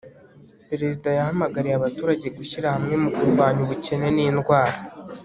perezida 0.69 1.07
yahamagariye 1.17 1.75
abaturage 1.77 2.27
gushyira 2.37 2.67
hamwe 2.75 2.95
mu 3.03 3.09
kurwanya 3.15 3.59
ubukene 3.65 4.07
n'indwara 4.15 4.77